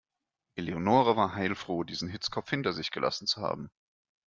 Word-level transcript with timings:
Eleonore 0.55 1.15
war 1.15 1.35
heilfroh, 1.35 1.83
diesen 1.83 2.09
Hitzkopf 2.09 2.49
hinter 2.49 2.73
sich 2.73 2.89
gelassen 2.89 3.27
zu 3.27 3.39
haben. 3.39 3.69